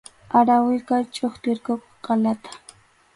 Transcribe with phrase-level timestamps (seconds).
[0.37, 2.49] Arariwa chʼustirqukuq qʼalata.